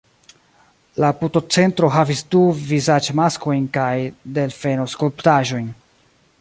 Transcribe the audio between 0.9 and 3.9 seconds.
La putocentro havis du vizaĝmaskojn